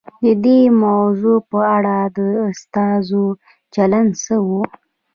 د 0.23 0.25
دې 0.45 0.59
موضوع 0.83 1.37
په 1.49 1.59
اړه 1.75 1.97
د 2.17 2.19
استازو 2.49 3.25
چلند 3.73 4.11
څه 4.23 4.35
و؟ 4.47 4.49